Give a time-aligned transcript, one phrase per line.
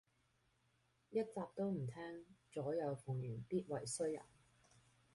[1.11, 4.23] 一集都唔聼，左右逢源必為衰人